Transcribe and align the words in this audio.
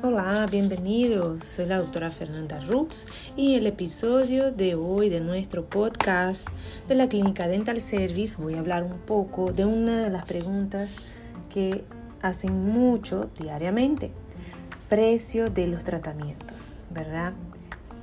Hola, 0.00 0.46
bienvenidos. 0.48 1.40
Soy 1.40 1.66
la 1.66 1.78
doctora 1.78 2.12
Fernanda 2.12 2.60
Rux 2.60 3.08
y 3.36 3.56
el 3.56 3.66
episodio 3.66 4.52
de 4.52 4.76
hoy 4.76 5.08
de 5.08 5.18
nuestro 5.18 5.64
podcast 5.64 6.46
de 6.86 6.94
la 6.94 7.08
Clínica 7.08 7.48
Dental 7.48 7.80
Service 7.80 8.36
voy 8.38 8.54
a 8.54 8.60
hablar 8.60 8.84
un 8.84 8.98
poco 8.98 9.52
de 9.52 9.64
una 9.64 10.04
de 10.04 10.10
las 10.10 10.24
preguntas 10.24 10.98
que 11.50 11.82
hacen 12.22 12.62
mucho 12.62 13.28
diariamente. 13.40 14.12
Precio 14.88 15.50
de 15.50 15.66
los 15.66 15.82
tratamientos, 15.82 16.74
¿verdad? 16.90 17.32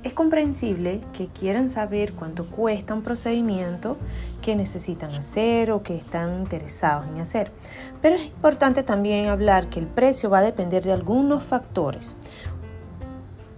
Es 0.06 0.14
comprensible 0.14 1.00
que 1.12 1.26
quieran 1.26 1.68
saber 1.68 2.12
cuánto 2.12 2.46
cuesta 2.46 2.94
un 2.94 3.02
procedimiento 3.02 3.96
que 4.40 4.54
necesitan 4.54 5.12
hacer 5.12 5.72
o 5.72 5.82
que 5.82 5.96
están 5.96 6.38
interesados 6.38 7.08
en 7.08 7.20
hacer. 7.20 7.50
Pero 8.00 8.14
es 8.14 8.26
importante 8.26 8.84
también 8.84 9.26
hablar 9.26 9.66
que 9.66 9.80
el 9.80 9.88
precio 9.88 10.30
va 10.30 10.38
a 10.38 10.42
depender 10.42 10.84
de 10.84 10.92
algunos 10.92 11.42
factores. 11.42 12.14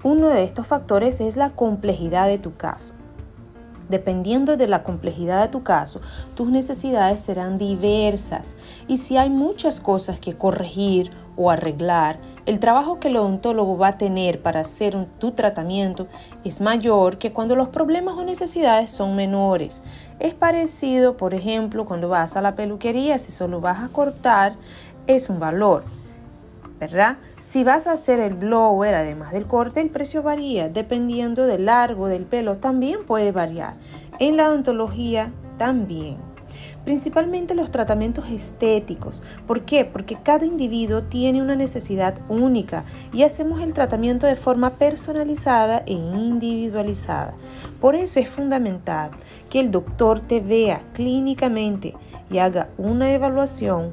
Uno 0.03 0.29
de 0.29 0.42
estos 0.42 0.66
factores 0.66 1.20
es 1.20 1.37
la 1.37 1.51
complejidad 1.51 2.29
de 2.29 2.39
tu 2.39 2.56
caso. 2.56 2.95
Dependiendo 3.88 4.56
de 4.56 4.69
la 4.69 4.83
complejidad 4.83 5.42
de 5.42 5.48
tu 5.48 5.62
caso, 5.62 6.01
tus 6.34 6.48
necesidades 6.48 7.23
serán 7.23 7.56
diversas 7.56 8.56
y 8.87 8.98
si 8.98 9.16
hay 9.16 9.30
muchas 9.30 9.80
cosas 9.80 10.20
que 10.20 10.34
corregir 10.34 11.11
o 11.37 11.51
arreglar, 11.51 12.19
el 12.45 12.61
trabajo 12.61 12.98
que 12.98 13.09
el 13.09 13.16
odontólogo 13.16 13.77
va 13.77 13.88
a 13.88 13.98
tener 13.98 14.42
para 14.42 14.61
hacer 14.61 14.97
tu 15.19 15.33
tratamiento 15.33 16.06
es 16.45 16.61
mayor 16.61 17.19
que 17.19 17.33
cuando 17.33 17.56
los 17.56 17.69
problemas 17.69 18.14
o 18.16 18.24
necesidades 18.24 18.91
son 18.91 19.16
menores. 19.16 19.83
Es 20.19 20.34
parecido, 20.34 21.16
por 21.16 21.34
ejemplo, 21.34 21.84
cuando 21.84 22.09
vas 22.09 22.36
a 22.36 22.42
la 22.42 22.56
peluquería, 22.56 23.19
si 23.19 23.33
solo 23.33 23.61
vas 23.61 23.83
a 23.83 23.89
cortar, 23.89 24.55
es 25.06 25.28
un 25.28 25.41
valor. 25.41 25.84
¿Verdad? 26.78 27.19
Si 27.39 27.64
vas 27.64 27.86
a 27.86 27.92
hacer 27.92 28.20
el 28.20 28.34
blower, 28.34 28.94
además 28.94 29.33
del 29.33 29.47
corte, 29.47 29.80
el 29.80 29.91
precio 29.91 30.22
varía 30.22 30.69
dependiendo 30.69 31.47
del 31.47 31.66
largo 31.66 32.06
del 32.06 32.25
pelo, 32.25 32.56
también 32.56 33.05
puede 33.05 33.33
variar. 33.33 33.75
En 34.19 34.36
la 34.36 34.48
odontología 34.48 35.30
también 35.58 36.16
principalmente 36.88 37.55
los 37.55 37.70
tratamientos 37.70 38.30
estéticos. 38.30 39.22
¿Por 39.47 39.66
qué? 39.66 39.84
Porque 39.84 40.16
cada 40.16 40.47
individuo 40.47 41.03
tiene 41.03 41.42
una 41.42 41.55
necesidad 41.55 42.14
única 42.30 42.83
y 43.12 43.25
hacemos 43.25 43.60
el 43.60 43.75
tratamiento 43.75 44.27
de 44.27 44.36
forma 44.36 44.70
personalizada 44.70 45.83
e 45.84 45.92
individualizada. 45.92 47.34
Por 47.78 47.94
eso 47.94 48.20
es 48.20 48.31
fundamental 48.31 49.10
que 49.50 49.60
el 49.60 49.70
doctor 49.70 50.20
te 50.20 50.41
vea 50.41 50.81
clínicamente 50.94 51.94
y 52.31 52.38
haga 52.38 52.69
una 52.78 53.12
evaluación, 53.12 53.92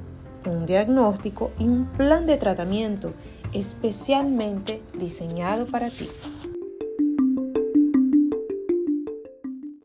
un 0.49 0.65
diagnóstico 0.65 1.51
y 1.59 1.63
un 1.63 1.85
plan 1.85 2.25
de 2.25 2.37
tratamiento 2.37 3.11
especialmente 3.53 4.81
diseñado 4.93 5.65
para 5.65 5.89
ti. 5.89 6.09